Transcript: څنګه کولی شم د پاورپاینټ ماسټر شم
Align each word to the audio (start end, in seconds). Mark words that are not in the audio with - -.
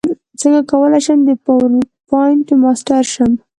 څنګه 0.41 0.61
کولی 0.71 0.99
شم 1.05 1.19
د 1.25 1.29
پاورپاینټ 1.45 2.47
ماسټر 2.61 3.03
شم 3.13 3.31